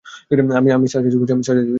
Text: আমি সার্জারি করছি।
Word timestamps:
আমি 0.77 0.87
সার্জারি 0.87 1.17
করছি। 1.17 1.33